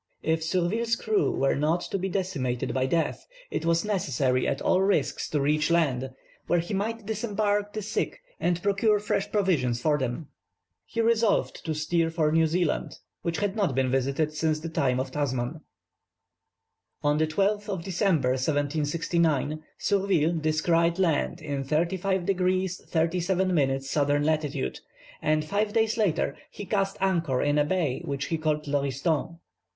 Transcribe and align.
If 0.23 0.41
Surville's 0.43 0.95
crew 0.95 1.29
were 1.29 1.53
not 1.53 1.81
to 1.81 1.99
be 1.99 2.09
decimated 2.09 2.73
by 2.73 2.87
death, 2.87 3.27
it 3.51 3.67
was 3.67 3.85
necessary 3.85 4.47
at 4.47 4.59
all 4.59 4.81
risks 4.81 5.29
to 5.29 5.39
reach 5.39 5.69
land, 5.69 6.09
where 6.47 6.57
he 6.57 6.73
might 6.73 7.05
disembark 7.05 7.73
the 7.73 7.83
sick, 7.83 8.19
and 8.39 8.63
procure 8.63 8.97
fresh 8.99 9.31
provisions 9.31 9.79
for 9.79 9.99
them. 9.99 10.29
He 10.87 11.01
resolved 11.01 11.63
to 11.65 11.75
steer 11.75 12.09
for 12.09 12.31
New 12.31 12.47
Zealand, 12.47 12.97
which 13.21 13.37
had 13.37 13.55
not 13.55 13.75
been 13.75 13.91
visited 13.91 14.33
since 14.33 14.59
the 14.59 14.69
time 14.69 14.99
of 14.99 15.11
Tasman. 15.11 15.61
On 17.03 17.19
the 17.19 17.27
12th 17.27 17.69
of 17.69 17.83
December, 17.83 18.29
1769, 18.29 19.61
Surville 19.77 20.33
descried 20.33 20.97
land 20.97 21.41
in 21.43 21.63
35 21.63 22.25
degrees 22.25 22.81
37 22.87 23.53
minutes 23.53 23.95
S. 23.95 24.07
lat., 24.09 24.79
and 25.21 25.45
five 25.45 25.73
days 25.73 25.95
later 25.95 26.35
he 26.49 26.65
cast 26.65 26.97
anchor 27.01 27.39
in 27.43 27.59
a 27.59 27.63
bay 27.63 28.01
which 28.03 28.25
he 28.25 28.39
called 28.39 28.65
Lauriston. 28.67 29.37